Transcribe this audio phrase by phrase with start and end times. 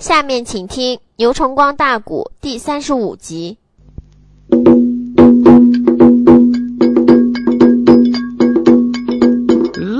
[0.00, 3.58] 下面请听《牛崇光大鼓》第三十五集。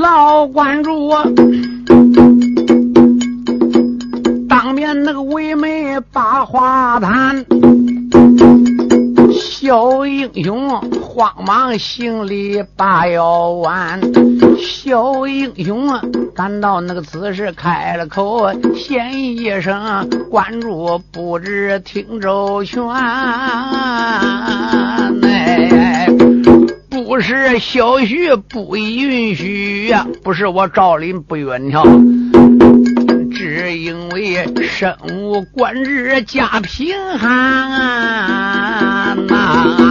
[0.01, 1.11] 老关主，
[4.49, 7.45] 当面那个唯美把话谈。
[9.31, 10.83] 小英雄
[11.13, 14.01] 慌忙行礼把腰弯，
[14.61, 16.01] 小英雄啊
[16.37, 22.89] 感到那个此时开了口，先一声关注不知听周全，
[25.25, 26.07] 哎，
[26.89, 31.85] 不是小婿不允许呀，不是我赵林不允条。
[33.33, 39.90] 只因为身无官职家贫寒呐，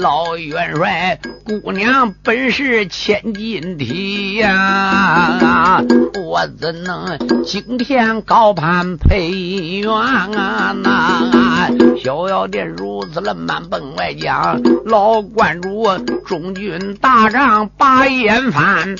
[0.00, 5.82] 老元帅姑娘本是千金体呀，
[6.24, 10.74] 我怎能今天高攀配元啊？
[10.82, 11.68] 那
[11.98, 15.86] 逍遥殿如此了满本外讲，老观主
[16.24, 18.96] 中军大帐把眼翻。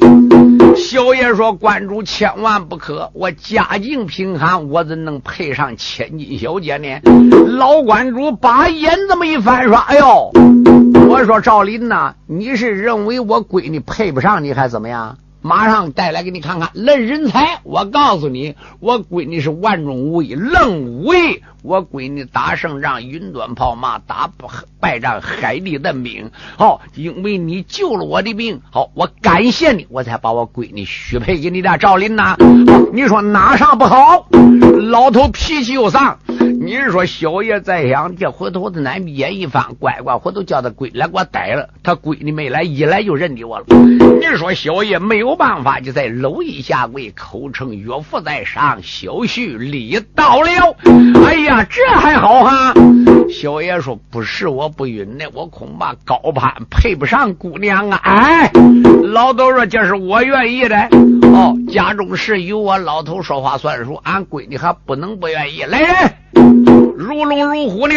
[0.77, 7.01] 小爷说：“观主千万不可，我家境贫寒，我怎能配上千金小姐呢？”
[7.59, 10.31] 老观主把眼这么一翻，说：“哎呦，
[11.11, 21.43] 我说赵林呐，你是认为我闺女配不上你，还怎么样？”马上带来给你看看，论人才，我告诉你，我闺女是万中无一，愣无为。
[21.63, 24.31] 我闺女打胜仗，云端炮马；打
[24.79, 26.31] 败仗，海里的兵。
[26.57, 32.37] 好，因为你救了我的命，好，我感谢你，我才把我闺女许配给你的赵林呐。
[32.93, 34.29] 你说哪上不好？
[34.91, 36.19] 老头脾气又丧。
[36.71, 41.69] 你是说小爷在想，这回头子咱眼一番，乖乖，回头叫他闺来给我逮了。
[41.83, 43.67] 他闺女没来，一来就认得我了。
[44.21, 50.77] 你说小爷没有办法，就在楼一下跪，口称岳父在上，小婿礼到了。
[51.25, 52.75] 哎呀，这还好哈。
[53.31, 57.97] 小爷说不是我不允的，我恐怕高攀配不上姑娘啊。
[58.03, 58.53] 哎，
[59.05, 60.77] 老头说这是我愿意的。
[61.33, 65.63] 哦，家中事由我老头说话算数，俺闺女还不能不愿意。
[65.63, 66.90] 来人。
[67.01, 67.95] 如龙如虎呢？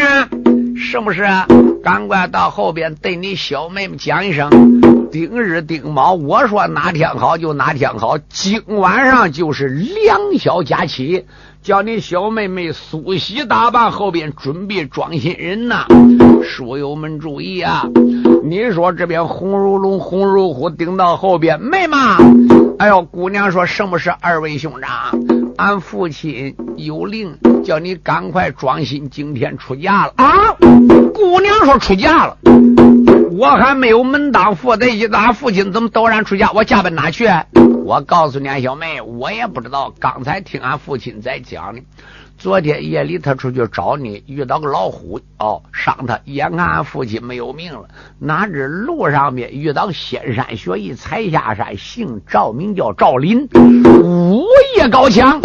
[0.77, 1.45] 是不是啊？
[1.83, 4.49] 赶快到后边对你小妹妹讲一声。
[5.11, 8.17] 丁日丁卯，我说哪天好就哪天好。
[8.29, 11.25] 今晚上就是两宵佳期，
[11.61, 15.85] 叫你小妹妹梳洗打扮，后边准备装新人呐。
[16.41, 17.83] 书友们注意啊！
[18.45, 22.17] 你说这边红如龙，红如虎，顶到后边，妹妈。
[22.79, 25.19] 哎呦，姑娘说什么是二位兄长？
[25.63, 30.51] 俺父亲有令，叫你赶快装新，今天出嫁了啊！
[31.13, 32.37] 姑娘说出嫁了，
[33.31, 36.51] 我还没有门当户对，一打父亲怎么陡然出嫁？
[36.51, 37.29] 我嫁奔哪去？
[37.85, 39.93] 我告诉你，俺小妹，我也不知道。
[40.01, 41.81] 刚才听俺父亲在讲呢。
[42.43, 46.19] 昨天夜里，他出去找你，遇到个老虎哦，伤他。
[46.25, 47.87] 眼看俺父亲没有命了，
[48.19, 53.47] 哪知路上面遇到仙山学艺，才下山，姓赵，名叫赵林，
[54.03, 54.43] 武
[54.75, 55.39] 艺高强，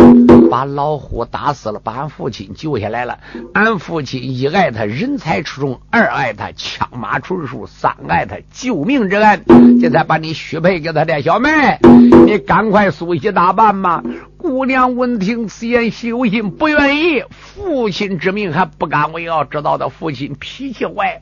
[0.50, 3.20] 把老虎打死了，把俺父亲救下来了。
[3.54, 9.44] 俺父亲一爱他人才出众，二爱他枪马纯熟，三爱他救命之恩，
[9.80, 11.78] 这才把你许配给他的小妹。
[12.26, 14.02] 你赶快梳洗打扮吧。
[14.38, 17.24] 姑娘闻听此言，心心不愿意。
[17.28, 21.20] 父亲之命还不敢违，要知道他父亲脾气坏。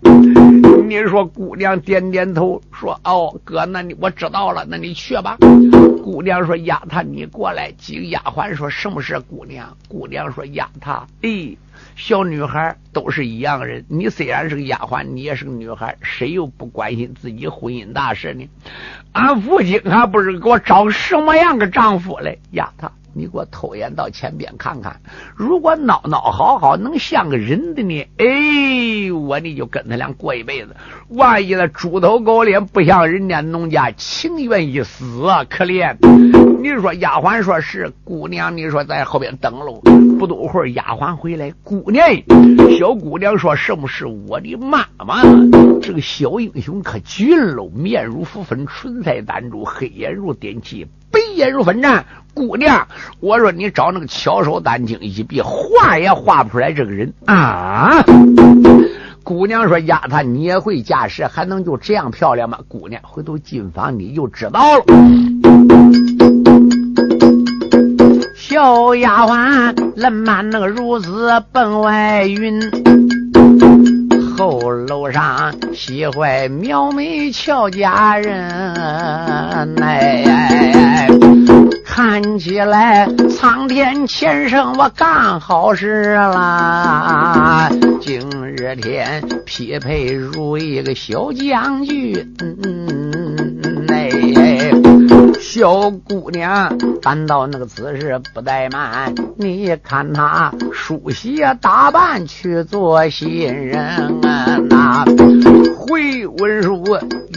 [0.87, 5.39] 你说，姑娘点点头，说：“哦，哥，那你我知道了，那你去吧。”
[6.05, 11.57] 姑娘说：“丫头，你过来。”几个丫鬟说：“什么事？”姑娘，姑娘说：“丫头，哎，
[11.97, 13.83] 小女孩都是一样人。
[13.89, 18.47] 你虽然是个丫鬟，你也是个女孩，谁又不关心自己婚姻大事呢？
[19.13, 25.01] 俺父亲还不是给我找什么样的丈夫嘞，丫头。”你给我偷眼到前边看看，
[25.35, 28.07] 如果孬孬好好能像个人的呢？
[28.19, 30.77] 哎，我你就跟他俩过一辈子。
[31.09, 35.97] 万一那猪头狗脸不像人家农家，情愿一死啊，可怜。
[36.67, 39.81] 你说丫鬟说是姑娘，你说在后边等喽。
[40.19, 42.05] 不多会儿，丫鬟回来，姑娘，
[42.77, 45.23] 小姑娘说什么是我的妈妈？
[45.81, 50.85] 这个小英雄可俊喽，面如浮粉，唇彩丹珠，黑眼如点漆。
[51.13, 52.03] 白眼如粉绽，
[52.35, 52.89] 姑娘，
[53.21, 58.05] 我说你找那个巧手丹青一比，画也画不出来这个人啊！
[59.23, 64.85] 姑娘说：“丫头，你也会驾驶，还能就这样漂亮吗？”姑娘，回头进房你就知道了。
[68.57, 72.59] 小丫鬟冷满那个如此奔外云，
[74.35, 81.07] 后楼上喜欢苗眉俏佳人，哎。
[81.85, 87.69] 看起来苍天前生我干好事啦，
[88.01, 92.35] 今日天匹配如一个小将军。
[92.41, 93.86] 嗯，
[95.49, 103.81] 小姑娘，赶到那个此时不怠慢，你看她梳洗打扮去做新人
[104.27, 104.59] 啊！
[104.69, 105.05] 那
[105.79, 106.85] 回文书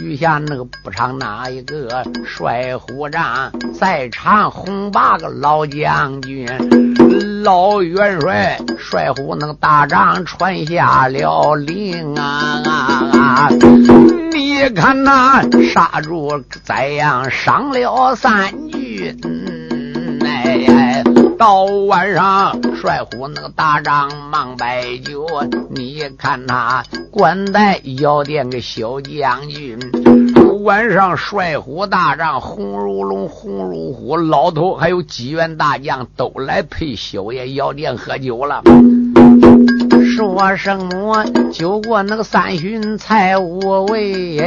[0.02, 6.46] 余下那个不长哪一个帅虎帐，在场红八个老将军，
[7.44, 13.48] 老元帅帅虎那个大帐传下了令啊啊啊！
[14.62, 16.30] 你看那杀猪
[16.62, 19.18] 宰羊伤了三军，
[20.22, 21.02] 哎，
[21.38, 25.26] 到晚上帅虎那个大帐忙摆酒，
[25.70, 29.78] 你看他关在药店个小将军，
[30.62, 38.62] 晚上帅虎大帐红如龙红如虎，老头还有几员大将都来陪小爷药店喝酒了。
[40.16, 44.38] 说什么酒过那个三巡才无味，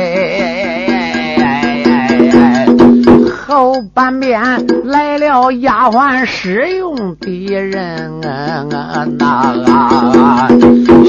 [3.45, 4.41] 后半边
[4.83, 8.65] 来了丫鬟使用的人啊，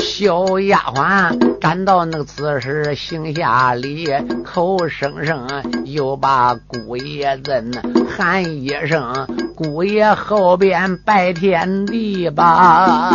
[0.05, 4.07] 小丫鬟赶到那个此时行下礼，
[4.45, 5.49] 口声声
[5.87, 7.73] 又把姑爷人
[8.07, 9.27] 喊一声。
[9.57, 13.11] 姑爷后边拜天地吧，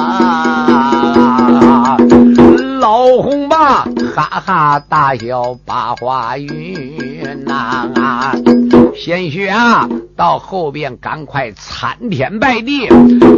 [2.80, 8.34] 老红吧哈哈大笑把话云呐，
[8.96, 12.88] 贤婿啊，到后边赶快参天拜地。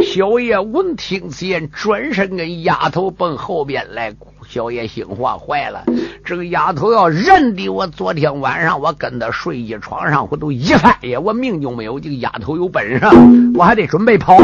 [0.02, 4.14] 小爷闻听此言，转身跟丫头奔后边来。
[4.48, 5.84] 小爷心话坏了，
[6.24, 11.98] 这个丫头要认得我昨天晚上我跟她睡一床上，我都一翻呀，我命就没有。
[12.00, 13.06] 这个丫头有本事，
[13.54, 14.36] 我还得准备跑。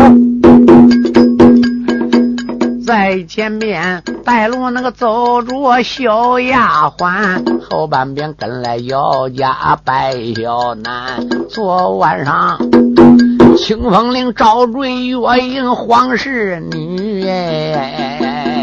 [2.88, 11.28] 在前面带路那个走着小丫鬟，后半边跟来姚家白小男。
[11.50, 12.58] 昨晚上
[13.58, 18.58] 清风岭招赘月影黄氏女哎。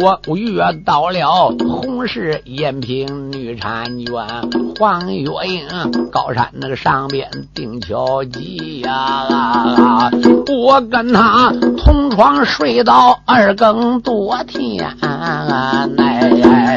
[0.00, 0.56] 我遇
[0.86, 5.66] 到了红是延平女婵娟，黄月英
[6.10, 10.10] 高山那个上边定桥鸡呀，
[10.48, 14.96] 我跟他同床睡到二更多天，
[15.98, 16.76] 哎，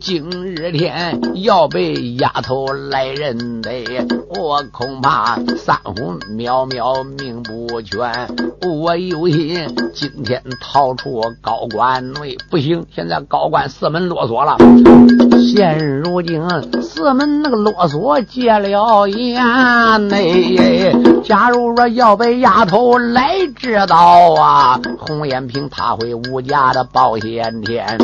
[0.00, 3.84] 今日天要被丫头来认得，
[4.38, 8.28] 我恐怕三魂渺渺命不全，
[8.62, 12.36] 我有心今天逃出高官内。
[12.50, 14.56] 不行，现在高官四门啰嗦了。
[15.52, 16.42] 现如今
[16.82, 20.92] 四门那个啰嗦戒了严哎。
[21.24, 27.98] 假如说要被丫头来知道啊，红艳萍他会无价的报先天。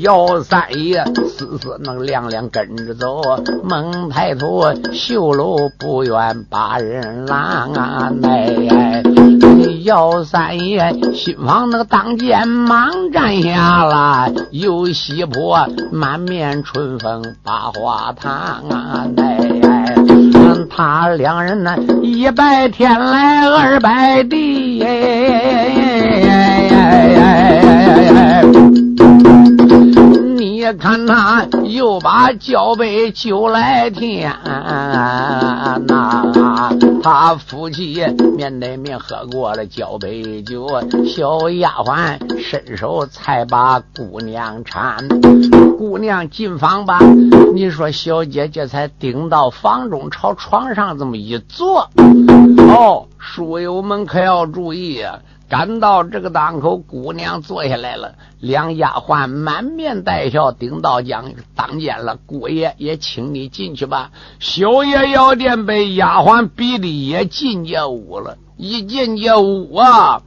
[0.00, 3.22] 姚三爷死死能亮亮跟着走，
[3.62, 8.12] 猛抬头绣楼不愿把人拦啊！
[8.24, 9.02] 哎，
[9.84, 13.52] 姚三爷心房那个当间忙站下。
[13.52, 15.51] 下来有西坡，
[15.90, 18.32] 满面春风把花堂
[18.70, 19.06] 啊！
[19.16, 19.94] 哎，
[20.70, 26.76] 他两人呢，一拜天来二拜地，哎哎哎哎
[27.14, 27.70] 哎哎
[28.08, 28.42] 哎哎
[30.36, 35.78] 你看他又把脚杯酒来添，那
[37.02, 38.00] 他夫妻
[38.36, 40.68] 面对面喝过了交杯酒，
[41.04, 45.76] 小丫鬟伸手才把姑娘搀。
[45.76, 47.00] 姑娘进房吧，
[47.54, 51.90] 你说小姐姐才顶到房中，朝床上这么一坐，
[52.68, 55.18] 哦，书友们可要注意啊！
[55.52, 62.16] 赶到这个档口，姑娘坐下来了，两丫鬟满面带笑，顶到将当间了。
[62.24, 64.12] 姑爷也请你进去吧。
[64.38, 68.38] 小爷药店被丫鬟逼的也进这屋了。
[68.56, 70.22] 一进这屋啊，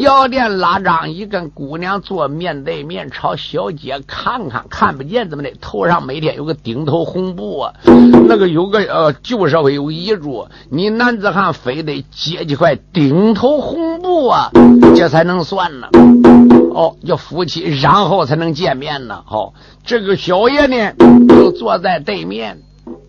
[0.00, 5.52] 药店拉张一跟姑娘坐面对面，朝小姐看看，看不见怎么的？
[5.60, 7.74] 头上每天有个顶头红布啊，
[8.28, 13.85] 那个有个呃旧社会有遗嘱，你男子汉非得接几块顶头红
[14.24, 14.50] 啊，
[14.96, 15.88] 这才能算呢。
[16.74, 19.22] 哦，要夫妻，然后才能见面呢。
[19.28, 19.52] 哦，
[19.84, 20.92] 这个小爷呢
[21.28, 22.58] 就坐在对面。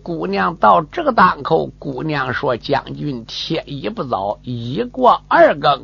[0.08, 5.82] 姑娘到这个档口，姑娘说：“将军，天已不早，已过二更，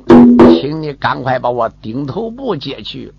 [0.54, 3.12] 请你赶快把我顶头部接去。”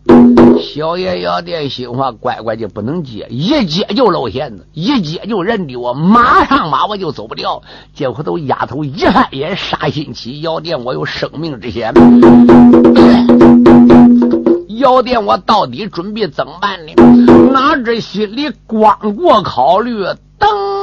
[0.59, 7.61] 小爷要点心话，乖乖就不能接，一接就露馅子，一接就认的我，马上马我就走不掉。
[7.93, 11.93] 结果都丫头一看也杀心起，要点我有生命之险，
[14.79, 16.93] 要点我到底准备怎么办呢？
[17.51, 20.03] 哪知心里光过考虑，
[20.39, 20.74] 噔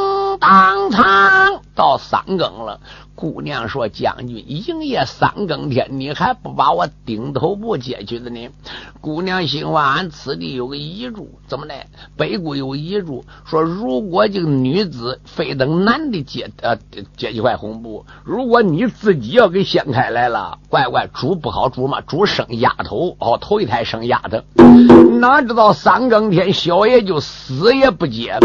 [0.42, 2.80] 当场到三更了。
[3.14, 8.48] 姑娘说：“将军，营业三更天，你还不把我顶头部接去的呢？”
[9.00, 11.74] 姑娘心话：“俺此地有个遗嘱，怎么的？
[12.16, 16.76] 北国有遗嘱，说如果这个女子非等男的接呃
[17.16, 24.42] 接一块红布，如果你自己要给掀开来了，乖乖主不好主嘛，主生丫头哦，头一胎生丫头，
[25.22, 28.40] 哪知道三更天小爷就死也不接。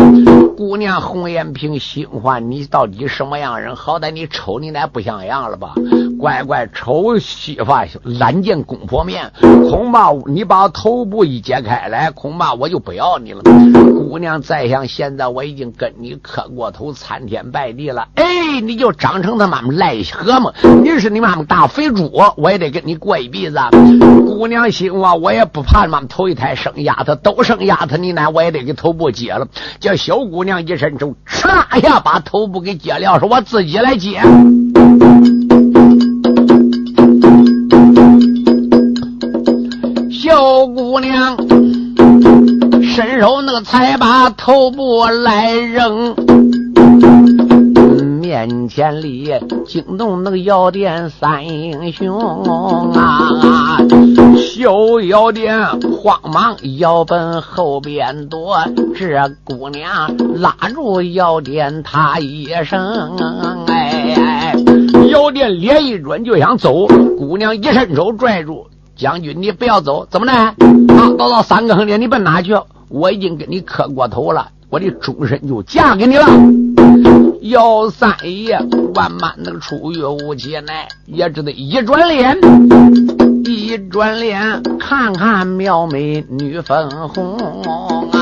[0.55, 3.75] 姑娘红艳萍心话：你到底什么样人？
[3.75, 5.74] 好歹你瞅你。”你那不像样了吧？
[6.19, 7.71] 乖乖，丑媳妇
[8.03, 13.41] 懒见公婆面，恐怕你把头部一揭开来，恐怕我就不要你了。
[13.43, 18.07] 姑娘，再想现在我已经跟你磕过头，参天拜地了。
[18.15, 23.59] 哎，你就长成他妈癞蛤蟆，你是你妈妈大肥猪，我也得跟你过一辈子。
[24.25, 29.47] 姑娘心话，我也不怕妈妈头一胎生丫头，都生丫头，你奶我也得给头部揭了。
[29.79, 34.19] 叫小姑娘一伸手，唰一下把头部给揭了，说我自己来揭。
[40.58, 41.38] 小姑娘
[42.82, 46.16] 伸手那个才把头部来扔，
[48.20, 49.32] 面前里
[49.68, 52.44] 惊动那个药店三英雄
[52.96, 53.78] 啊！
[54.36, 58.58] 小药店慌忙要奔后边躲，
[58.96, 60.12] 这姑娘
[60.42, 63.16] 拉住药店他一声
[63.68, 64.56] 哎。
[65.12, 68.66] 药店脸一转就想走，姑娘一伸手拽住
[68.98, 70.34] 将军，你不要走，怎么呢？
[70.34, 70.56] 啊，
[71.18, 72.54] 到到三更天，你奔哪去？
[72.89, 76.25] 我已经跟你磕过头了，我的终身就嫁给你了。
[77.42, 78.60] 姚三爷
[78.96, 82.38] 万般那个出于无解奈，也只得一转脸，
[83.46, 87.38] 一转脸看看妙美女粉红
[88.12, 88.16] 啊！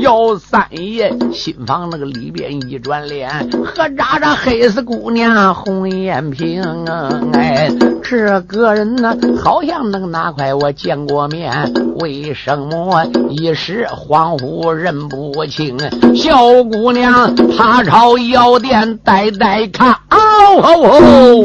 [0.00, 7.20] 姚三爷心房那个里边一转脸，何扎着黑死姑娘红艳萍啊！
[7.34, 7.70] 哎，
[8.02, 15.78] 这个人呢，好像能哪块我见过面，为什么一时恍惚认不清？
[16.14, 18.18] 小姑娘她朝。
[18.30, 21.42] 药店呆呆看，哦，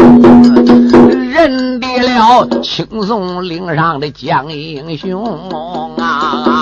[1.33, 5.49] 认得了青松岭上的江英雄
[5.97, 6.54] 啊！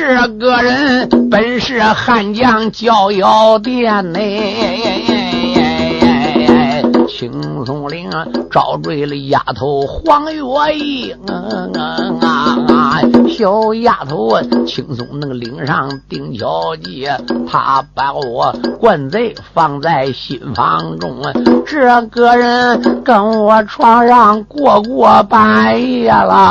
[0.00, 5.04] 这个人本是汉将，叫药店内。
[7.06, 7.30] 青
[7.66, 8.08] 松岭
[8.50, 10.40] 招赘了丫头黄月
[10.74, 11.14] 英
[12.22, 17.14] 啊，小丫头青松那个岭上丁小姐，
[17.46, 21.14] 她把我灌醉放在心房中。
[21.66, 26.46] 这个人跟我床上过过半夜了。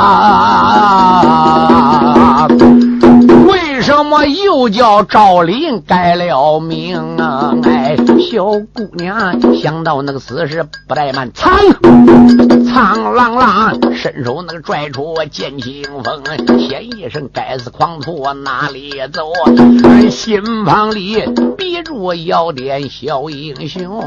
[3.80, 7.54] 什么又叫赵林改了名啊？
[7.64, 7.96] 哎，
[8.30, 11.52] 小姑娘想到那个此事不怠慢，苍
[12.66, 16.22] 苍啷啷伸手那个拽出剑清风，
[16.58, 19.32] 先一声该死狂徒哪里走？
[20.10, 21.24] 心房里
[21.56, 23.98] 憋住要点小英雄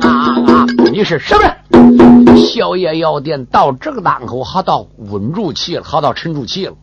[0.00, 0.55] 啊！
[0.90, 2.36] 你是什么人？
[2.36, 6.74] 小爷药店到这个档口，好到稳住气了，好到沉住气了。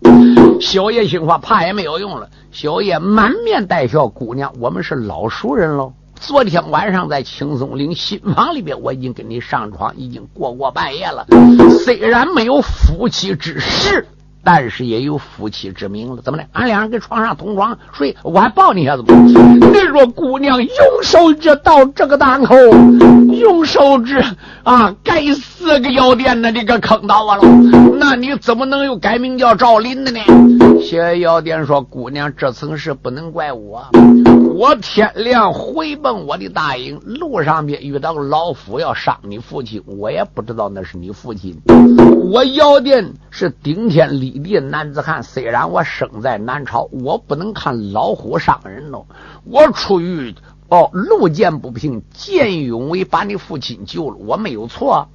[0.60, 2.30] 小爷心话，怕也没有用了。
[2.52, 5.94] 小爷满面带笑，姑娘，我们是老熟人喽。
[6.20, 11.26] 昨天晚上在青松岭新房里边，我已经跟你上床，已经过过半夜了。
[11.84, 14.08] 虽然没有夫妻之实。
[14.44, 16.46] 但是也有夫妻之名了，怎么的？
[16.52, 19.14] 俺俩人跟床上同床睡，我还抱你一下子不。
[19.14, 19.32] 你
[19.90, 20.70] 说姑娘用
[21.02, 22.56] 手指到这个档口，
[23.32, 24.22] 用手指
[24.64, 27.44] 啊，该死个药店的你可坑到我了。
[27.98, 30.20] 那你怎么能又改名叫赵林的呢？
[30.82, 33.88] 谢药店说：“姑娘，这层事不能怪我。
[34.54, 41.58] 我天亮回奔我的大营，路上边遇到老夫要伤你父亲，我也不知道那是你父亲。
[42.30, 49.06] 我药店是顶天立。”地男子汉，虽然我生在南朝，我不能看老虎伤人喽。
[49.44, 50.36] 我出于
[50.70, 55.08] 哦路见不平，见义勇为，把你父亲救了，我没有错。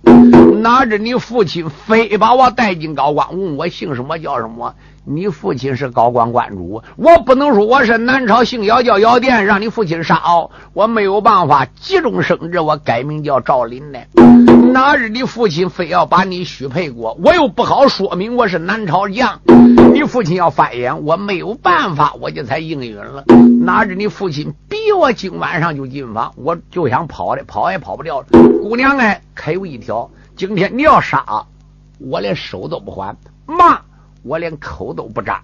[0.63, 4.75] 拿着你父亲非把我带进高官，问我姓什么叫什么？
[5.11, 13.99] 你父亲是高官官主，我不能说我是南朝姓姚叫姚殿，让你父亲杀哦，我没有办法急中生智，我改名叫赵林呢。
[14.71, 19.41] 哪日你父亲非要把你许配过，我又不好说明我是南朝将，
[19.95, 23.25] 你父亲要翻眼，我没有办法，我就才应允了。
[23.63, 28.23] 哪日你父亲逼我今晚上就进房，我就想跑的，跑也跑不掉。
[28.63, 31.47] 姑娘哎，可有一条，今天你要杀，
[31.99, 33.81] 我连手都不还，骂。
[34.23, 35.43] 我连口都不张，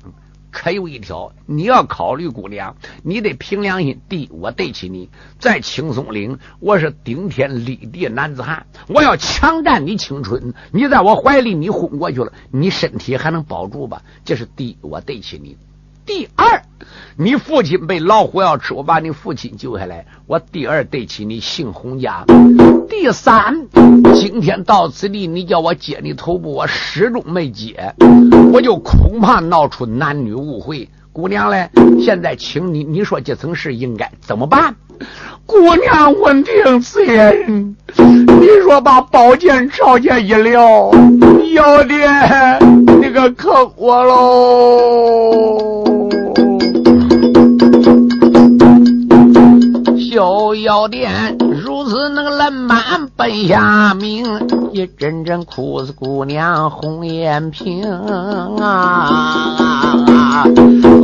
[0.50, 4.00] 可有一条，你要考虑姑娘，你得凭良心。
[4.08, 10.54] 弟，我对起你，在青松岭，我是顶天立地男子汉，我要强占你青春。
[10.72, 14.02] 你在我怀里，你昏过去了，你身体还能保住吧？
[14.24, 15.56] 这是弟，我对起你。
[16.06, 16.62] 第二，
[17.16, 20.04] 你父亲被老虎要吃，我把你父亲救下来。
[20.26, 22.24] 我第二对起你姓洪家。
[22.88, 23.66] 第三，
[24.14, 27.94] 今天到此地，你叫我接你头部，我始终没接，
[28.52, 30.90] 我就恐怕闹出男女误会。
[31.12, 31.70] 姑娘嘞，
[32.04, 34.76] 现在请你，你说这层事应该怎么办？
[35.46, 40.90] 姑娘闻听此言，你说把宝剑朝前一撩，
[41.54, 42.08] 要爹，
[43.00, 45.83] 你可坑我喽！
[50.14, 54.24] 逍遥殿如此那个冷满奔下命，
[54.72, 57.82] 一阵阵哭死姑娘红颜萍
[58.60, 60.44] 啊！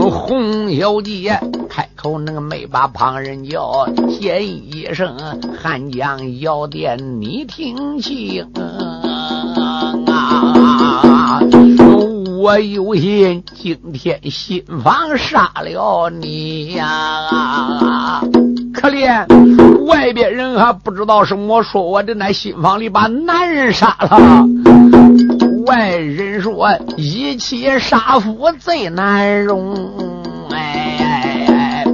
[0.09, 5.17] 红小姐开口那个没把旁人叫，先一声
[5.61, 8.49] 汉江药店你听清
[10.07, 11.41] 啊！
[12.39, 18.21] 我有心今天新房杀了你呀！
[18.23, 18.50] 可
[18.91, 19.27] 怜。
[19.87, 24.47] 外边人还不知道什么，说我的那新房里把男人杀了。
[25.67, 29.75] 外人说一妻杀夫最难容，
[30.51, 31.85] 哎，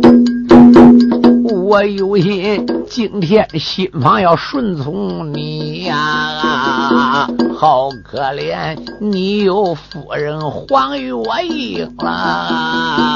[1.64, 7.28] 我有心今天新房要顺从你呀，
[7.58, 11.12] 好可怜，你有夫人黄月
[11.48, 13.12] 英了。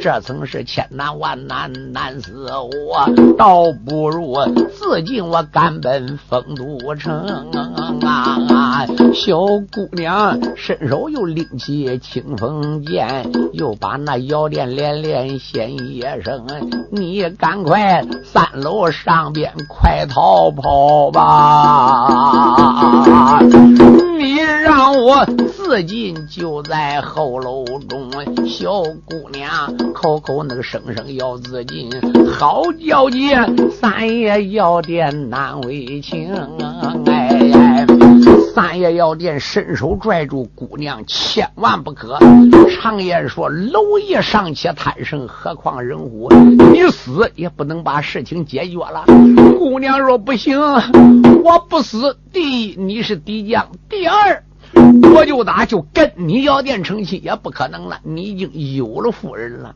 [0.00, 2.50] 这曾是千难万难难死
[2.88, 3.06] 我，
[3.38, 4.36] 倒不如
[4.72, 7.12] 自尽，我赶奔丰都城
[8.04, 8.86] 啊！
[9.14, 9.36] 小
[9.70, 16.44] 姑娘伸手又拎起清风剑，又把那腰链连连掀一声
[16.90, 22.08] ：“你赶快三楼上边快逃跑吧！
[24.18, 28.10] 你让我自尽就在后楼中，
[28.46, 29.50] 小姑娘。”
[29.94, 31.90] 口口那个声声要自尽，
[32.38, 33.38] 好叫姐
[33.70, 36.34] 三爷要点难为情。
[37.06, 37.21] 哎，
[38.54, 42.18] 三爷药店伸手拽住姑娘，千万不可。
[42.68, 46.28] 常言说，蝼蚁尚且贪生，何况人乎？
[46.30, 49.06] 你死也不能把事情解决了。
[49.58, 50.60] 姑娘若不行，
[51.42, 52.18] 我不死。
[52.30, 54.44] 第一，你是敌将；第二。
[55.14, 59.74] 我就打就跟你药店成亲也不可能了，你已经有了夫人了。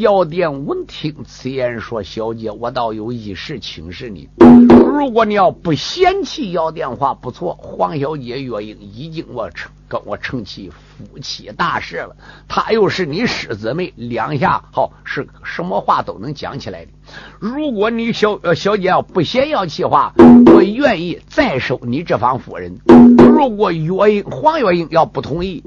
[0.00, 4.28] 药店闻听此言，说：“小姐，我倒有一事请示你。
[4.68, 7.58] 如果你要不嫌弃药店话，不错。
[7.60, 12.14] 黄小姐月英已经我成跟我成起夫妻大事了，
[12.46, 16.92] 她又是你师姊妹，两下好是什么话都能讲起来的。
[17.40, 20.12] 如果你小小姐要不嫌要气话，
[20.54, 22.78] 我愿意再收你这房夫人。
[23.18, 25.60] 如果月英黄月英要不同意，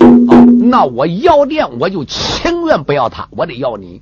[0.69, 3.99] 那我药店我就情愿不要她，我得要你。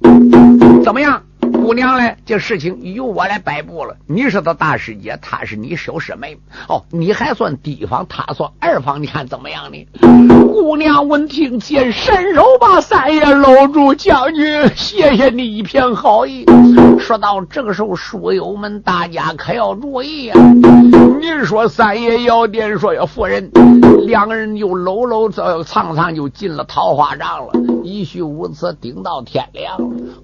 [0.83, 1.23] 怎么样？
[1.51, 3.95] 姑娘嘞，这事情由我来摆布了。
[4.07, 6.37] 你是他大师姐，他是你小师妹。
[6.67, 9.87] 哦，你还算第一方，她算二方，你看怎么样呢？
[10.51, 16.45] 姑娘闻听，见伸手把三爷搂住，将军，谢谢你一片好意。
[16.99, 20.35] 说到这个时候，书友们大家可要注意呀！
[20.35, 23.49] 你说三爷要点说呀，夫人，
[24.05, 27.51] 两个人就搂搂藏藏就进了桃花帐了，
[27.83, 29.77] 一宿无此，顶到天亮。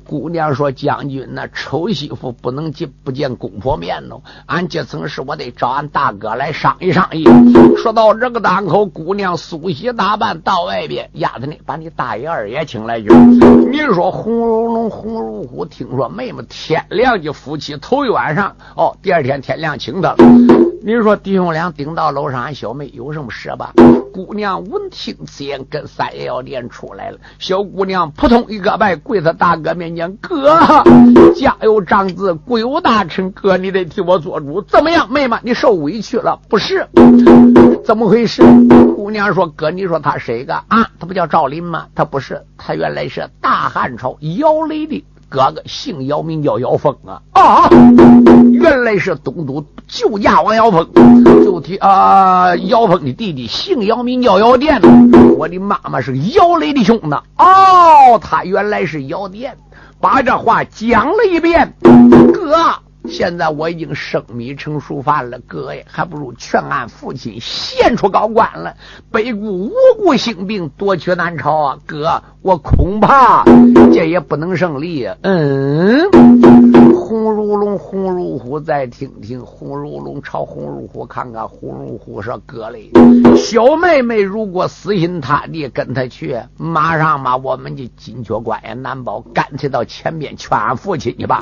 [0.06, 4.22] 姑娘说：“将军。”那丑媳妇不能见不见公婆面喽！
[4.46, 7.26] 俺这层事，我得找俺大哥来商议商议。
[7.78, 13.14] 说到这个档口，姑娘梳洗打扮到外边，丫头呢，把你大爷二爷请来就。
[13.16, 20.16] 你说红如龙，红如虎，听说妹妹天亮就夫妻头一晚上哦，第二天天亮请他。
[20.88, 23.74] 你说弟兄俩顶到楼上，俺小妹有什么事吧？
[24.14, 27.18] 姑娘闻听此言，跟三爷要脸出来了。
[27.40, 30.58] 小姑娘扑通一个拜，跪在大哥面前：“哥，
[31.36, 34.62] 家有长子，国有大臣，哥你得替我做主。
[34.62, 36.40] 怎么样，妹妹，你受委屈了？
[36.48, 36.88] 不是？
[37.84, 38.42] 怎么回事？”
[38.96, 40.90] 姑娘说：“哥，你说他谁个啊？
[40.98, 41.88] 他不叫赵林吗？
[41.96, 47.70] 他不是，他原来是大汉朝姚雷的。”哥哥姓姚，名叫姚峰啊啊！
[48.52, 50.88] 原来是东都救驾王姚峰，
[51.44, 54.80] 就提啊姚峰的弟弟姓姚，名叫姚殿。
[55.38, 59.58] 我的妈妈是姚雷的兄弟哦，他原来是姚殿，
[60.00, 61.74] 把这话讲了一遍，
[62.34, 62.87] 哥。
[63.10, 68.76] 现在我已经生米成熟饭了，哥呀，还不如劝俺父亲献出高官了。
[69.12, 73.44] 北顾无故兴兵夺取南朝啊，哥，我恐怕
[73.94, 75.08] 这也不能胜利。
[75.22, 76.37] 嗯，
[77.28, 82.90] 红如龙，红如虎，再听听红如龙朝红如虎看看，红如虎说：“哥嘞，
[83.36, 89.20] 小妹妹如果死心塌地跟他去，马上嘛，我们的金雀关也难保。
[89.20, 91.40] 干脆到前边劝俺父亲去吧。”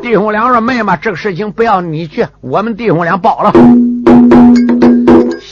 [0.00, 3.52] 弟兄俩说：“妹妹。”这个事情不要你去，我们弟兄俩包了。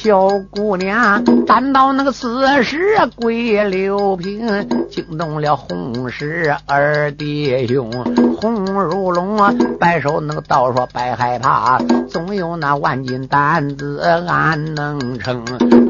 [0.05, 2.79] 小姑娘赶到那个四十
[3.17, 7.91] 归六平，惊动了红十二弟兄。
[8.39, 11.79] 红如龙啊，摆手那个道说别害怕，
[12.11, 15.43] 总有那万斤担子俺能撑。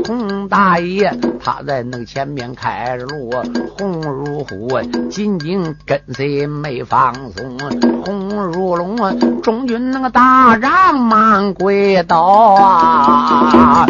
[0.06, 3.32] 红大爷他在那个前面开路，
[3.76, 7.58] 红如虎紧紧跟随没放松。
[8.04, 13.86] 红如龙啊，中军那个大帐忙跪倒啊。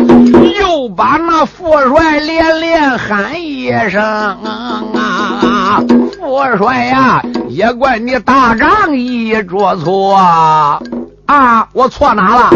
[0.61, 4.85] 又把那副帅连连喊一声啊！
[4.95, 5.85] 啊,啊
[6.19, 11.69] 副帅呀，也怪你大仗义做错啊！
[11.73, 12.51] 我错哪了？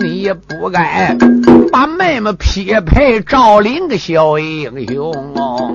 [0.00, 1.16] 你不该
[1.72, 5.12] 把妹妹匹配赵林个小英雄。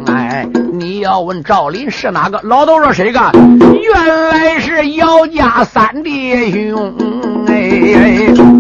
[0.08, 2.40] 哎，你要问赵林是哪个？
[2.44, 3.20] 老头说谁个？
[3.34, 6.94] 原来是姚家三弟兄。
[7.48, 8.59] 哎。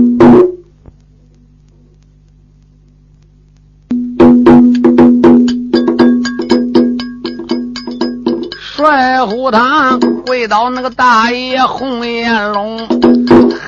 [8.89, 12.88] 帅虎堂跪到那个大爷红颜龙，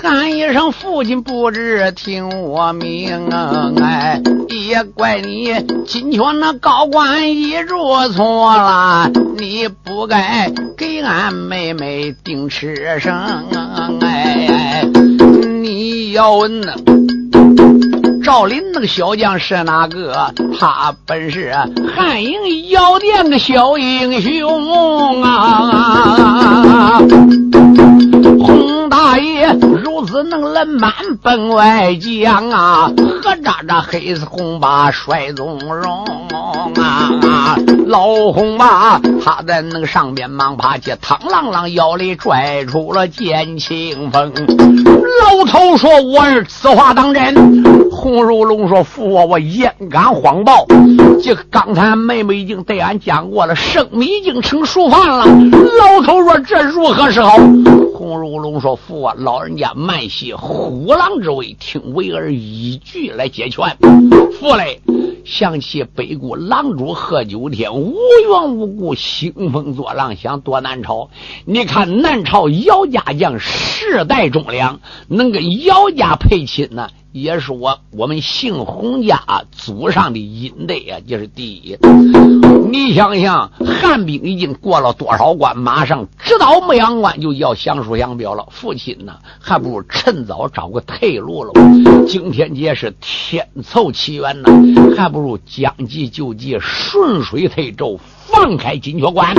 [0.01, 3.71] 喊一声父亲不知听我命啊！
[3.83, 5.53] 哎，也怪你
[5.85, 13.91] 金圈那高官一着错了，你不该给俺妹妹定吃生啊！
[14.01, 14.83] 哎，
[15.61, 16.73] 你要问呢？
[18.23, 20.33] 赵林那个小将是哪个？
[20.59, 21.53] 他本是
[21.95, 26.99] 汉营药店的小英雄啊！
[28.39, 29.55] 洪大爷
[30.01, 32.91] 如此能人满本外将啊！
[33.21, 36.03] 何扎扎黑丝红把帅宗荣
[36.81, 37.55] 啊！
[37.85, 44.33] 老红把他在那个上边忙爬起，螳螂螂腰里拽出了剑清风。
[45.23, 50.65] 老头说：“我是此话当真？”洪如龙说：“父我我焉敢谎报？
[51.21, 55.25] 这刚才妹妹已经对俺讲过了，生米已经成熟饭了。”
[55.77, 57.37] 老头说：“这如何是好？”
[58.01, 63.77] 孔如龙说：“父啊老人家慢些虎狼之威，听为儿一句来解劝。
[64.39, 64.81] 父嘞。”
[65.23, 67.93] 想起北国狼主贺九天无
[68.27, 71.11] 缘无故兴风作浪，想夺南朝。
[71.45, 76.89] 你看南朝姚家将世代忠良，能跟姚家配亲呢？
[77.11, 81.77] 也是我我们姓洪家祖上的阴德啊，这是第一。
[82.71, 88.47] 你想想，汉兵已经过了多少关，马上直捣牧羊关，就要降书降表了。
[88.49, 91.51] 父亲呢，还不如趁早找个退路了。
[92.07, 94.49] 今天节是天凑奇缘呢，
[94.95, 97.99] 还不如将计就计，顺水推舟。
[98.31, 99.35] 放开金雀关，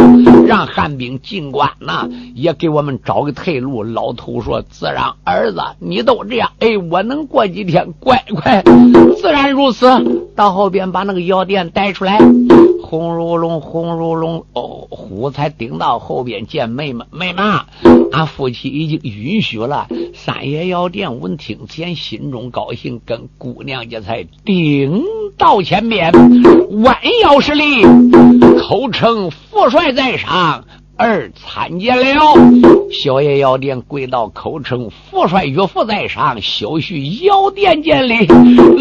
[0.46, 3.82] 让汉兵进关呐，也给我们找个退路。
[3.82, 8.62] 老头说：“自然，儿子，你都这样，哎，我能过几天乖乖，
[9.20, 9.86] 自然如此。
[10.36, 12.18] 到后边把那个药店带出来。”
[12.92, 17.40] 红如龙，红如龙，哦，虎才顶到后边见妹妹，妹妹，
[18.12, 19.88] 俺夫妻已经允许了。
[20.12, 25.04] 三爷药店闻听前，心中高兴，跟姑娘家才顶
[25.38, 26.12] 到前边，
[26.82, 27.82] 弯腰施礼，
[28.58, 30.66] 口称父帅在上。
[31.02, 32.34] 儿参见了，
[32.92, 38.26] 小爷药店跪到口称父帅岳父在上，小婿药店见礼。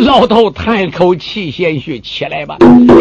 [0.05, 2.57] 老头叹口气，贤婿起来吧。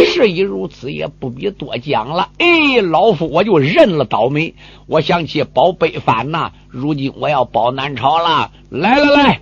[0.07, 2.31] 事已如此，也不必多讲了。
[2.39, 4.55] 哎，老夫我就认了倒霉。
[4.87, 8.51] 我想起保北藩呐，如今我要保南朝了。
[8.71, 9.41] 来来来。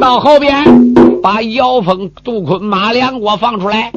[0.00, 3.92] 到后边，把姚峰、杜坤、马良给我放出来。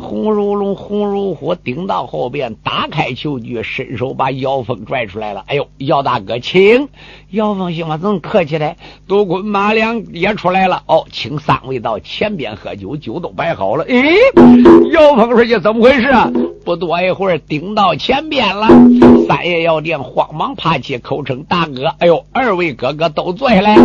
[0.00, 5.44] 红如龙、红如虎顶到后边，打开球具，伸手把姚峰拽出来了。
[5.46, 6.88] 哎呦，姚大哥，请！
[7.30, 8.76] 姚峰心话怎么客气嘞？
[9.06, 10.82] 杜坤、马良也出来了。
[10.86, 13.84] 哦，请三位到前边喝酒，酒都摆好了。
[13.86, 14.14] 咦，
[14.92, 16.08] 姚峰说：“这怎么回事？”
[16.64, 18.68] 不多一会儿，顶到前边了。
[19.26, 21.94] 三爷药店慌忙爬起，口称大哥。
[21.98, 23.76] 哎呦，二位哥哥都坐下来。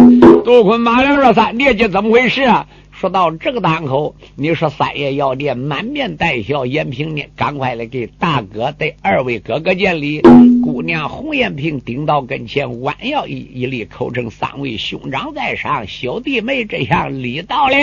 [0.43, 2.67] 杜坤、马良说：“三弟，这怎么回事啊？”
[3.03, 10.21] 说到这个档口，你说三爷要脸满面带笑，延平呢，赶快来给大哥对二位哥哥见礼。
[10.63, 17.75] 姑娘洪延平顶到跟前，弯腰一一礼，口称三位兄长在上，小弟妹这样礼到了。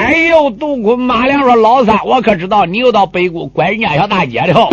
[0.00, 4.68] 哎呦，杜坤马良说老三，我可知道你又到北谷拐人家小大姐了。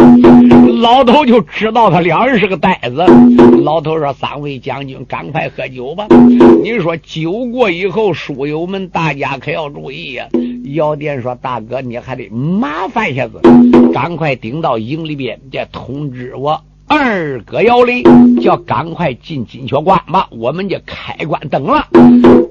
[0.82, 3.06] 老头就知道他两人是个呆子。
[3.64, 6.08] 老头说三位将军，赶快喝酒吧。
[6.64, 9.38] 你说酒过以后，书友们大家。
[9.44, 10.26] 可要注意呀！
[10.74, 13.42] 姚店说：“大哥，你还得麻烦一下子，
[13.94, 18.04] 赶快顶到营里边，再通知我二哥姚雷，
[18.42, 20.30] 叫赶快进金雀关吧。
[20.32, 21.88] 我们就开关等了。”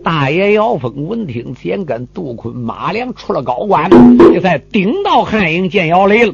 [0.05, 6.33] 大爷姚峰闻听，先跟杜坤、马良出了高关，这才顶到汉营见姚雷了。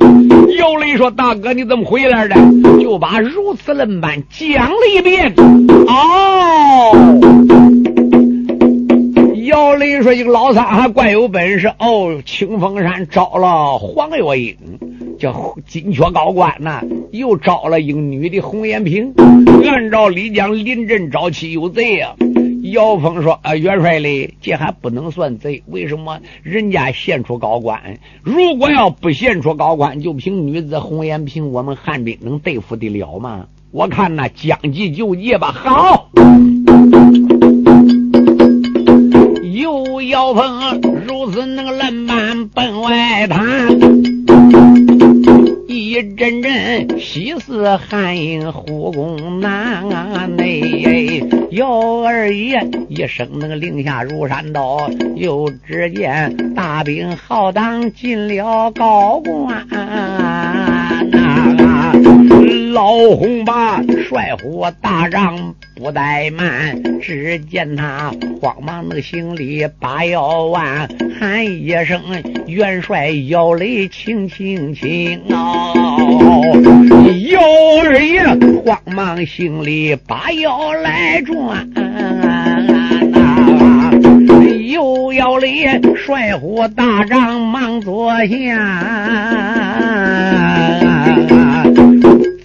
[0.59, 2.35] 姚雷说：“大哥，你怎么回来的？”
[2.83, 5.33] 就把如此论般讲了一遍。
[5.87, 7.58] 哦。
[9.49, 12.21] 姚雷说：“一个老三还怪有本事哦！
[12.27, 14.55] 清风山招了黄月英，
[15.19, 16.83] 叫金雀高官呐，
[17.13, 19.15] 又招了一个女的红颜萍。
[19.65, 22.15] 按照李讲，临阵招妻有贼呀。”
[22.73, 25.63] 姚峰说：“啊，元帅嘞，这还不能算贼。
[25.67, 26.19] 为什么？
[26.43, 33.47] 人家献出高官，如果要不献出高官，就凭女子红颜萍，我们汉兵能对付得了吗？
[33.71, 35.53] 我看呐，将计就计吧。
[35.53, 36.11] 好。”
[39.59, 43.77] 又要碰如此那个烂板奔外滩，
[45.66, 50.27] 一阵阵喜似汉营护宫难啊！
[50.27, 59.66] 内姚二爷一声那个令下如山倒，又只见大兵浩荡进了高官。
[62.79, 70.88] 老红八帅虎大帐不怠慢，只见他慌忙那个行礼把腰弯，
[71.19, 72.01] 喊一声
[72.47, 76.45] 元帅腰雷，轻轻轻哦！
[77.33, 77.41] 姚
[77.83, 78.23] 二爷
[78.62, 81.69] 慌忙行礼把腰来转，
[84.69, 89.19] 又姚雷帅虎大帐忙坐下。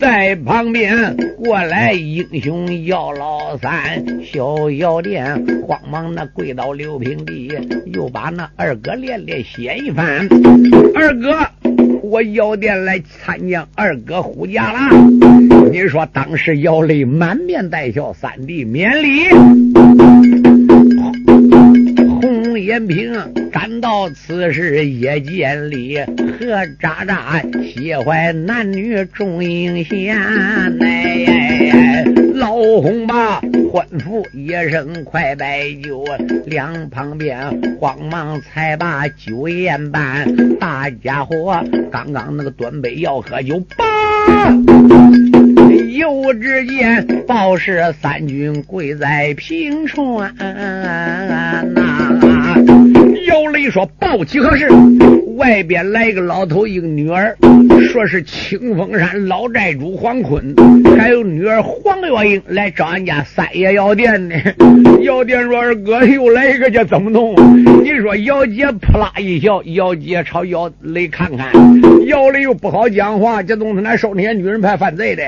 [0.03, 7.49] 在旁边过来，英雄姚老三，小姚店慌忙那跪到刘平地，
[7.85, 10.27] 又把那二哥连连谢一番。
[10.93, 11.37] 二哥，
[12.01, 14.79] 我姚店来参见二哥护驾了。
[15.71, 20.52] 你说当时姚雷满面带笑，三弟免礼。
[22.65, 23.13] 延平
[23.51, 30.15] 赶到此时也见礼，和渣渣喜欢男女众英贤。
[30.79, 36.05] 哎，老洪把吩咐一声快摆酒，
[36.45, 37.37] 两旁边
[37.79, 40.57] 慌忙才把酒宴办。
[40.57, 43.85] 大家伙刚刚那个端杯要喝酒，吧，
[45.89, 52.32] 又只见报氏三军跪在平川呐。
[53.25, 54.67] 妖雷说：“报喜何事？
[55.35, 57.35] 外边来个老头，一个女儿，
[57.91, 60.53] 说是清风山老寨主黄坤，
[60.97, 64.35] 还有女儿黄月英来找俺家三爷药店呢。
[65.03, 67.33] ”药店说：“二哥又来一个，这怎么弄？”
[67.83, 71.51] 你说姚姐扑啦一笑，姚姐朝姚雷看看，
[72.05, 75.23] 姚雷又不好讲话，这东西哪收那些女人派犯罪的？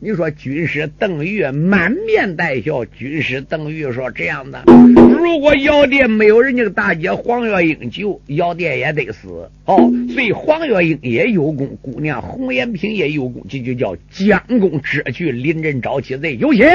[0.00, 9.49] 你说军师邓玉满面带笑，军师邓玉说：“这样的，如果药店没有人家大姐黄月英救，药店也得死。
[9.66, 16.36] 哦，所以黄月英也有功，姑娘红颜萍也有功，这就叫将功折去，临阵招妻贼。
[16.36, 16.66] 有请。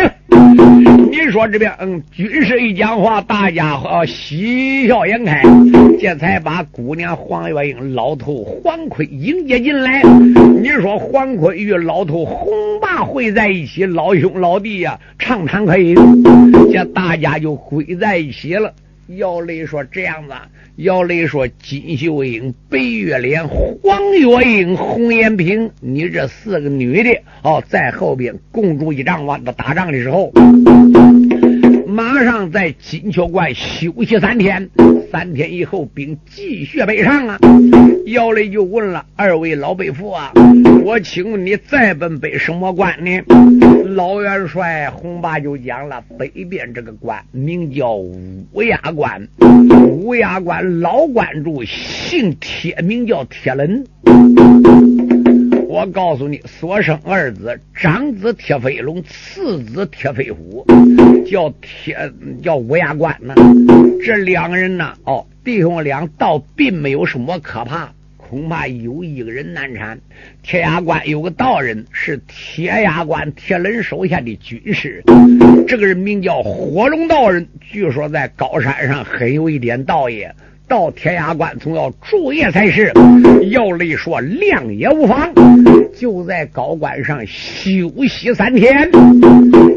[1.11, 5.41] 你说这边，嗯，军师一讲话，大家伙喜笑颜开，
[5.99, 10.01] 这才把姑娘黄月英、老头黄坤迎接进来。
[10.61, 15.95] 你说黄坤与老头红霸会在一起，老兄老弟呀，畅谈可以，
[16.71, 18.73] 这大家就归在一起了。
[19.07, 20.33] 姚雷说：“这样子。”
[20.77, 30.31] 姚雷说：“金秀英、白月莲、黄月英、红颜萍，你这四个女的哦，在后边共筑一仗，完了打仗的时候，
[31.95, 34.69] 马上在金雀关休息三天。
[35.09, 37.39] 三天以后，兵继续北上啊！
[38.07, 40.29] 姚雷就问了二位老北父啊，
[40.83, 43.21] 我请问你再奔北什么关呢？
[43.95, 49.25] 老元帅洪八就讲了，北边这个关名叫乌鸦关，
[49.89, 53.85] 乌鸦关老关主姓铁，名叫铁伦。
[55.75, 60.65] 我告诉你，所生二子，长子铁飞龙，次子铁飞虎，
[61.29, 61.97] 叫铁
[62.41, 63.35] 叫乌鸦关呢。
[64.01, 69.99] 这两个人呢，哦，弟兄俩倒并没有什么可怕，恐怕有一个人难缠。
[70.41, 75.03] 铁牙关有个道人，是铁牙关铁人手下的军师，
[75.67, 80.33] 这个人名叫火龙道人，据说在高山上很有一点道业。
[80.67, 82.91] 到天涯关总要住夜才是。
[83.51, 85.31] 姚雷说：“亮也无妨，
[85.95, 88.89] 就在高官上休息三天。”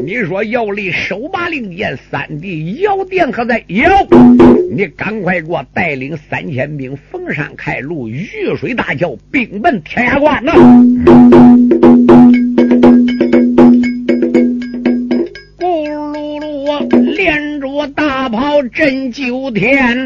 [0.03, 3.63] 你说姚雷手把令箭，三弟姚殿可在？
[3.67, 3.83] 有，
[4.71, 8.27] 你赶快给我带领三千兵逢山开路，遇
[8.59, 10.53] 水大桥，兵奔天涯关呐！
[15.59, 18.28] 咕噜噜，连着大
[18.59, 20.05] 炮震九天。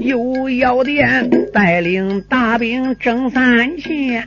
[0.00, 4.26] 有药店带领大兵征三千，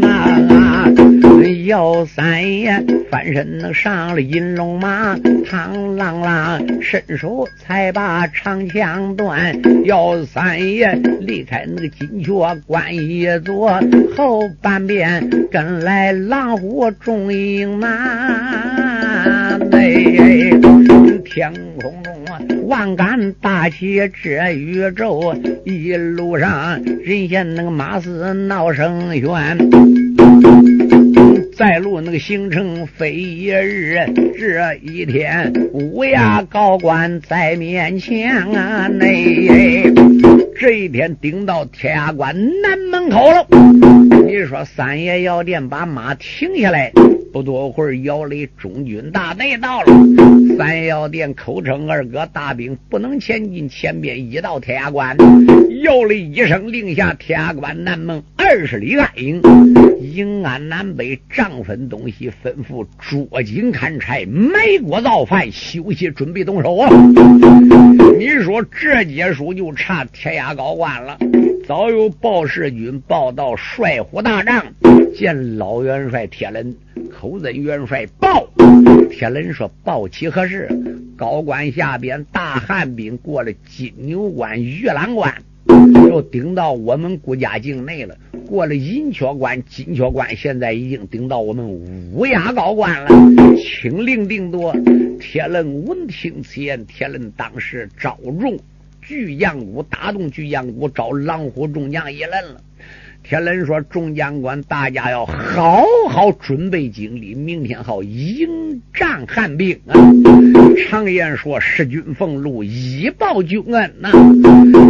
[0.00, 0.92] 那
[1.64, 5.16] 姚三爷翻身上了银龙马，
[5.48, 9.58] 唐啷啷伸手才把长枪断。
[9.86, 12.32] 姚三爷离开那个金雀
[12.66, 13.80] 关一座，
[14.14, 17.88] 后半边跟来狼虎众鹰马，
[19.72, 20.52] 哎，
[21.36, 22.40] 天空中啊。
[22.64, 29.58] 万杆大旗遮宇宙，一路上人嫌那个马嘶闹声喧，
[31.54, 33.98] 在路那个行程飞一日，
[34.38, 39.92] 这一天乌鸦高官在面前啊，内
[40.58, 43.46] 这一天顶到天涯关南门口了。
[44.26, 46.92] 你说三爷药店把马停下来。
[47.32, 49.92] 不多会儿，姚雷中军大队到了。
[50.56, 55.14] 三爷药店口称二哥大兵不能前进，前边已到天涯关。
[55.82, 59.42] 又了一声令下，天涯关南门二十里暗营，
[60.00, 66.88] 营安南北，帐分东西，吩咐捉紧砍柴，埋锅造饭，休息准备动手啊！
[68.18, 71.18] 你说这结束就差天涯高官了。
[71.66, 74.64] 早有报事军报到，帅虎大帐
[75.14, 76.74] 见老元帅铁人。
[77.10, 78.48] 口尊元帅报，
[79.10, 80.68] 铁人说报起何事？
[81.16, 85.34] 高官下边大汉兵过了金牛关、玉兰关，
[86.08, 88.16] 又顶到我们国家境内了。
[88.46, 91.68] 过了银雀关、金雀关，现在已经顶到我们
[92.12, 93.08] 乌鸦高关了。
[93.56, 94.74] 清令定夺。
[95.18, 98.56] 铁人闻听此言，铁人当时招众
[99.02, 102.60] 巨将谷，打动巨将谷，招狼虎众将一人了。
[103.28, 109.98] 铁伦说：“众将官，大家要好好准备精力，明天好迎战汉兵啊！”
[110.88, 114.12] 常言说：“识君俸禄，以报君恩。”呐，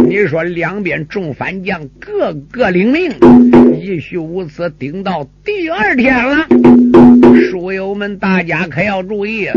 [0.07, 3.11] 你说两边众反将个个领命，
[3.81, 6.45] 一须无此，顶到第二天了。
[7.49, 9.47] 书友们，大家可要注意。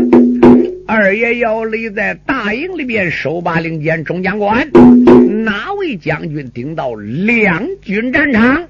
[0.93, 4.69] 二爷姚立在大营里边，手把令箭，中将官，
[5.45, 8.67] 哪位将军顶到两军战场，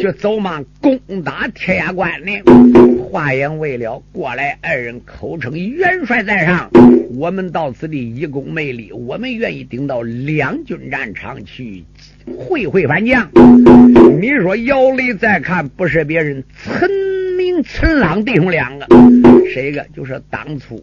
[0.00, 2.32] 就走马攻打天涯关呢？
[3.08, 6.68] 话言未了，过来二人口称元帅在上，
[7.14, 11.84] 我们到此地一攻没力，我们愿意顶到两军战场去
[12.36, 13.30] 会会反将。
[14.20, 16.90] 你说姚雷再看，不是别人，陈
[17.38, 18.88] 明、陈朗弟兄两个，
[19.54, 19.86] 谁个？
[19.94, 20.82] 就是当初。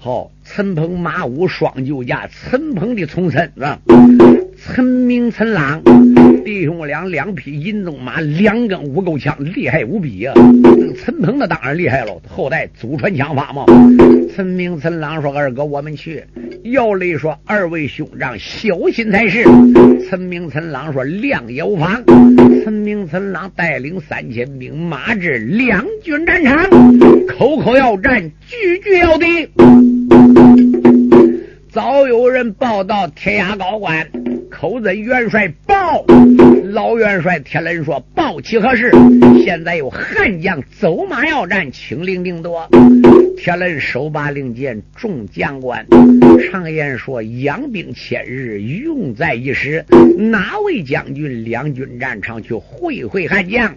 [0.00, 3.80] 好，陈鹏、马武双救驾，陈鹏的重生啊
[4.60, 5.80] 陈明、陈朗
[6.44, 10.34] 弟兄俩两匹银鬃马，两根五钩枪，厉害无比啊！
[10.96, 13.64] 陈鹏那当然厉害了，后代祖传枪法嘛。
[14.34, 16.24] 陈明、陈朗说：“二哥，我们去。”
[16.72, 19.44] 姚雷说：“二位兄长小心才是。”
[20.10, 22.02] 陈明、陈朗说：“量也无妨。”
[22.64, 26.68] 陈明、陈朗带领三千兵马至两军战场，
[27.28, 29.48] 口口要战，句句要敌。
[31.70, 34.06] 早有人报到天涯高官，
[34.50, 36.02] 口子元帅报。
[36.64, 38.90] 老元帅铁人说：“报起何事？”
[39.44, 42.66] 现在有汉将走马要战，请令定夺。
[43.36, 45.86] 铁人手把令箭，众将官
[46.50, 49.84] 常言说：“养兵千日，用在一时。”
[50.16, 53.74] 哪位将军两军战场去会会汉将？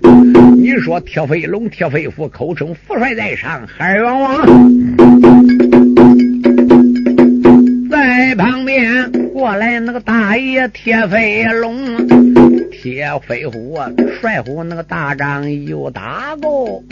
[0.55, 5.20] 你说铁飞龙、铁飞虎口称副帅在上，海王王
[8.35, 9.11] 旁边。
[9.33, 12.07] 过来那个大爷铁飞龙，
[12.71, 16.83] 铁飞虎啊帅虎那个大仗又打过。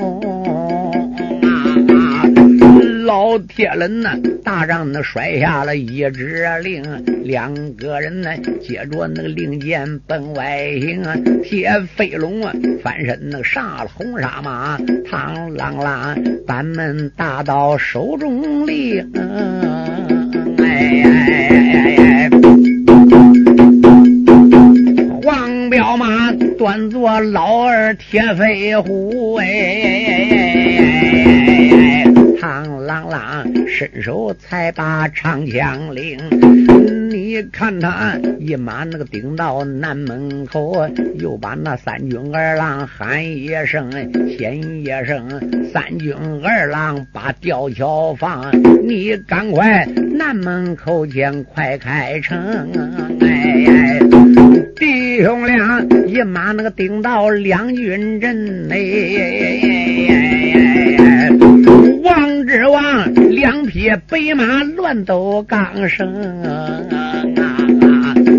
[3.05, 4.11] 老铁人呢，
[4.43, 6.83] 大仗那甩下了一支令，
[7.23, 8.29] 两个人呢
[8.61, 11.03] 接着那个令箭奔外行。
[11.43, 16.15] 铁飞龙啊，翻身那上了红纱马，螳螂螂
[16.45, 19.11] 板门大刀手中令。
[20.59, 21.08] 哎哎
[25.69, 29.45] 彪马端坐老二铁飞虎哎。
[32.41, 36.17] 螳螂螂伸手才把长枪领，
[37.09, 43.91] 你看他一马那个顶到南门口，又把那三军二郎喊一声，
[44.37, 45.29] 先一声，
[45.71, 48.49] 三军二郎把吊桥放，
[48.87, 49.85] 你赶快
[50.17, 52.37] 南门口前快开城
[53.21, 53.27] 哎，
[53.67, 53.99] 哎，
[54.79, 59.59] 弟兄俩一马那个顶到两军阵，内。
[62.01, 66.41] 王之王，两匹白马乱斗刚生，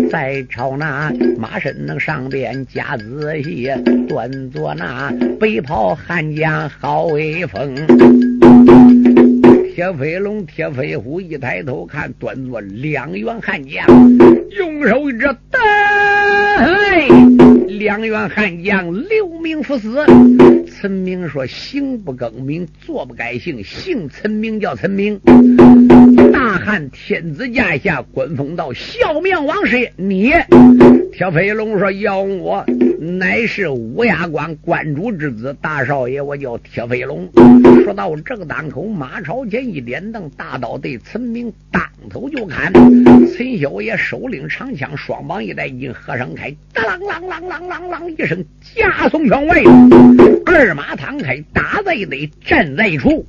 [0.09, 3.69] 在朝那马身那上边夹仔细，
[4.09, 7.75] 端坐那白袍汉将好威风。
[9.73, 13.87] 铁飞龙、铁飞虎一抬头看，端坐两员悍将，
[14.57, 15.29] 用手一指，
[17.79, 20.05] 两员悍将留名赴死。
[20.67, 25.17] 陈明说：“行不更名，坐不改姓，姓陈名叫陈明。
[26.33, 29.89] 大汉天子驾下，官封到孝明王师。
[29.95, 30.33] 你
[31.13, 32.65] 铁飞龙说：要我
[33.03, 37.27] 乃是乌鸦关关主之子，大少爷，我叫铁飞龙。
[37.83, 41.81] 说到这个当口，马朝前一点灯，大刀对陈明当
[42.11, 42.71] 头就砍。
[43.35, 48.45] 陈小爷手领长枪，双膀一带金和尚开，当啷啷啷啷啷一声，
[48.75, 49.63] 加送圈外。
[50.45, 50.75] 二。
[50.75, 53.25] 马躺开，打在一堆，站在一处。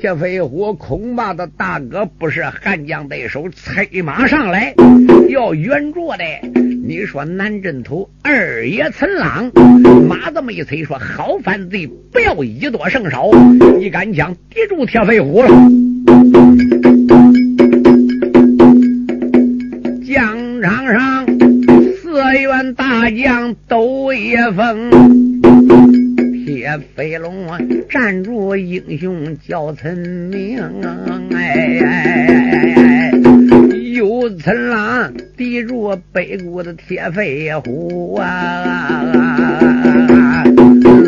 [0.00, 4.74] 铁飞虎恐怕的大哥不是汉将对手，催马上来
[5.28, 6.73] 要援助的。
[6.86, 9.50] 你说南镇头二爷陈朗，
[10.06, 13.30] 马这么一催，说好犯罪，不要以多胜少，
[13.80, 15.48] 一杆枪抵住铁飞虎了。
[20.06, 21.26] 疆场上
[22.02, 24.90] 四员大将都一封。
[26.44, 27.58] 铁飞龙啊
[27.88, 30.58] 站住，英雄叫陈明，
[31.32, 33.13] 哎哎哎哎！
[33.94, 39.04] 有层浪抵住北谷的铁飞虎啊！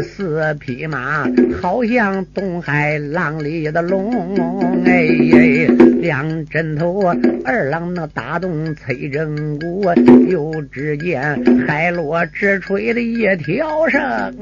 [0.04, 1.26] 四匹马
[1.60, 4.36] 好像东海浪里的龙，
[4.84, 5.66] 哎哎！
[6.00, 7.02] 两针头
[7.44, 9.82] 二郎那打动崔正骨，
[10.28, 14.32] 又只见海螺直吹的一条绳啊！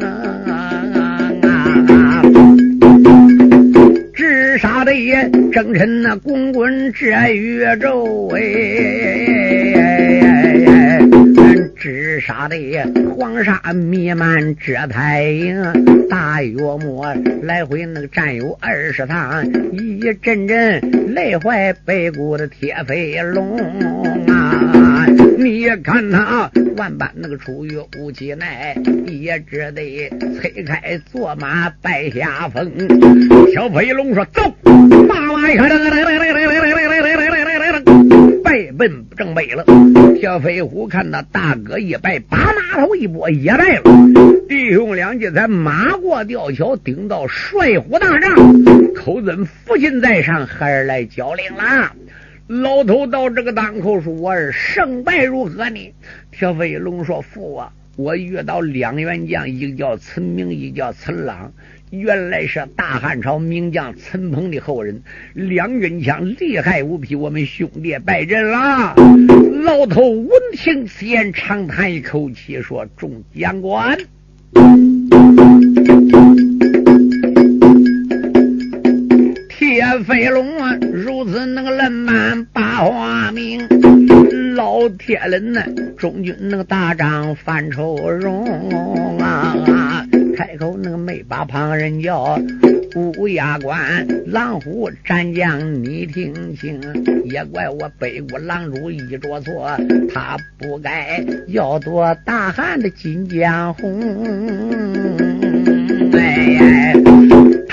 [4.15, 8.41] 直杀的也正趁那滚滚这宇宙哎，
[11.77, 12.57] 直杀的
[13.17, 17.13] 黄沙弥漫这太阳，大约莫
[17.43, 20.81] 来回那个战有二十趟，一阵阵
[21.13, 23.59] 累坏北谷的铁飞龙
[24.29, 24.84] 啊！
[25.37, 28.77] 你也看他万般那个出于武器来，
[29.07, 32.71] 也只得催开坐马败下风。
[33.53, 34.55] 小飞龙说：“走，
[35.09, 35.69] 把马一开，
[38.43, 39.65] 败奔正北了。”
[40.23, 43.83] 小飞虎看到大哥一败，把马头一拨，也败了。
[44.49, 48.35] 弟兄两骑才马过吊桥，顶到帅虎大帐，
[48.95, 51.93] 口尊父亲在上，孩儿来交令了。
[52.47, 55.95] 老头到这个当口说：“我儿胜败如何呢？”
[56.31, 61.51] 铁飞龙说：“父啊，我遇到两员将，一个叫陈明，一个叫陈朗，
[61.91, 65.01] 原来是大汉朝名将陈鹏的后人，
[65.33, 68.95] 两根枪厉害无比，我们兄弟败阵了。”
[69.65, 73.99] 老头闻听此言，长叹一口气说：“众将官。”
[80.03, 83.61] 飞龙啊，如此那个冷满八花名，
[84.55, 85.63] 老铁人呢，
[85.97, 89.55] 中军那个大将范愁容啊，
[90.37, 92.39] 开口那个没把旁人叫
[92.97, 96.81] 乌鸦关狼虎战将，你听清，
[97.25, 99.77] 也怪我北国狼主一着错，
[100.13, 104.01] 他不该要夺大汉的金江红。
[106.13, 106.95] 哎，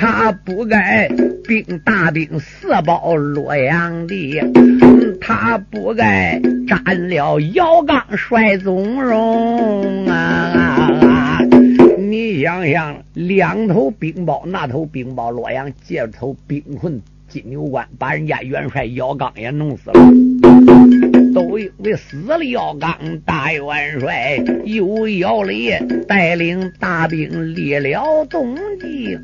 [0.02, 1.08] 他不该
[1.48, 4.42] 兵大兵四保洛阳地，
[5.22, 11.38] 他不该占了姚刚帅宗荣啊！
[12.00, 21.01] 你想想，两头兵包，那头兵包洛阳，这头兵困金牛关，把人家元帅姚刚也弄死了。
[21.34, 22.94] 都因为死了要刚
[23.26, 29.20] 大元帅，又姚烈带领大兵立了东京。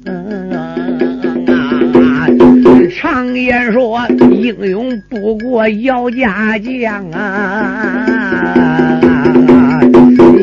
[2.95, 4.01] 常言说，
[4.31, 9.16] 英勇不过姚家将啊。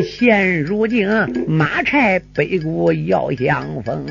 [0.05, 1.07] 现如今
[1.47, 4.05] 马差北国要相逢，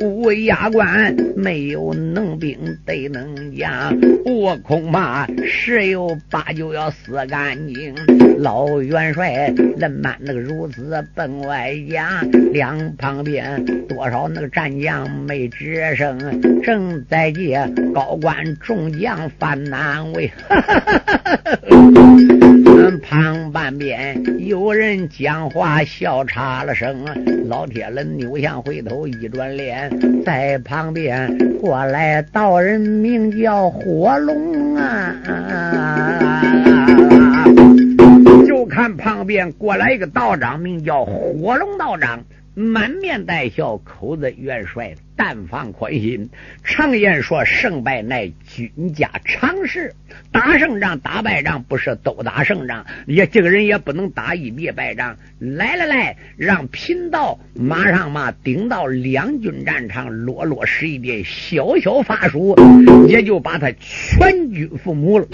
[0.00, 3.92] 乌鸦关没有能兵得能将，
[4.24, 7.94] 我恐怕十有八九要死干净。
[8.38, 12.22] 老元帅人满那个如此奔外家，
[12.52, 17.60] 两旁边多少那个战将没吱声，正在借
[17.92, 20.30] 高官众将犯难为。
[22.70, 27.04] 哈旁半边有人讲话笑岔了声，
[27.48, 29.90] 老铁人扭向回头一转脸，
[30.24, 35.14] 在旁边过来道人名叫火龙啊，
[38.46, 42.22] 就看旁边过来一个道长，名叫火龙道长，
[42.54, 44.94] 满面带笑，口子元帅。
[45.16, 46.30] 但放宽心，
[46.64, 49.94] 常言说胜败乃军家常事，
[50.32, 55.16] 打胜仗打败仗不是都打胜仗，也这个人也不能打一别败仗。
[55.38, 62.56] 来来来，让贫道马上嘛顶到两军战场，落落实一点小小法术，
[63.06, 65.26] 也就把他全军覆没了。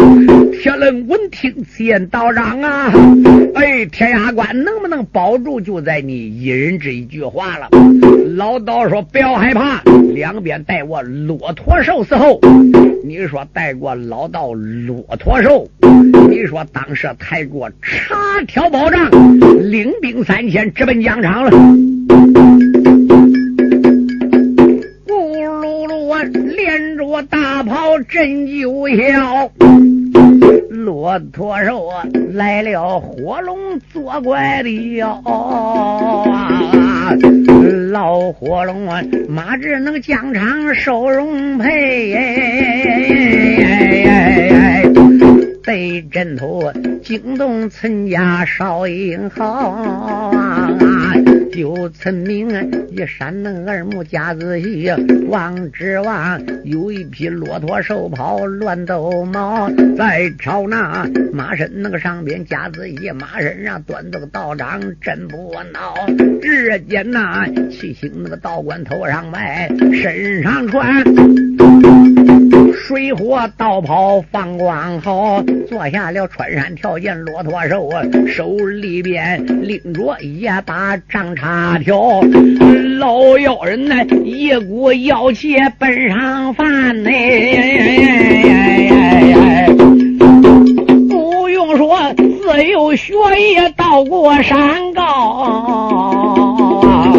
[0.53, 2.93] 铁楞闻听见道长啊，
[3.55, 7.69] 哎，天涯关能不能保住，就在你一人这一句话了。
[8.37, 9.66] 老道说不要害怕。
[10.15, 12.41] 两边带过骆驼兽伺候，
[13.05, 15.69] 你说带过老道骆驼兽，
[16.29, 19.11] 你说当时抬过插条宝杖，
[19.71, 21.51] 领兵三千直奔疆场了。
[25.07, 25.13] 咕
[25.61, 26.23] 噜噜，
[26.57, 29.49] 连着大炮震九霄。
[30.71, 31.89] 骆驼兽
[32.33, 33.59] 来了，火龙
[33.93, 35.03] 作怪的
[37.91, 42.13] 老火龙啊，马只能疆场受荣配，
[45.65, 50.33] 被阵头惊动陈家少英豪。
[51.57, 52.51] 就村民
[52.91, 54.91] 一山能二目夹仔细
[55.27, 66.41] 望之望，有一匹骆驼兽跑乱斗毛，在朝那马身那个上边夹仔细，马身上端着个道长真不孬。
[66.43, 71.03] 只见那七星那个道观头上戴，身上穿。
[72.75, 77.91] 水火道袍放光好，坐下了穿山跳涧骆驼兽，
[78.29, 82.21] 手里边拎着一把丈那条，
[82.99, 83.95] 老妖人呢
[84.25, 87.11] 一股妖气奔上翻呢，
[91.09, 93.13] 不用说自有学
[93.53, 97.15] 业到过山高。